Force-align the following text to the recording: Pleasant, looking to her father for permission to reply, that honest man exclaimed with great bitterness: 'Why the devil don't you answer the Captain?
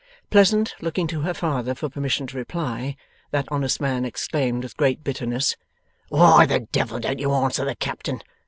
Pleasant, 0.31 0.73
looking 0.81 1.05
to 1.05 1.21
her 1.21 1.33
father 1.35 1.75
for 1.75 1.87
permission 1.87 2.25
to 2.25 2.35
reply, 2.35 2.95
that 3.29 3.47
honest 3.51 3.79
man 3.79 4.03
exclaimed 4.03 4.63
with 4.63 4.75
great 4.75 5.03
bitterness: 5.03 5.55
'Why 6.09 6.47
the 6.47 6.61
devil 6.61 6.97
don't 6.99 7.19
you 7.19 7.31
answer 7.31 7.65
the 7.65 7.75
Captain? 7.75 8.23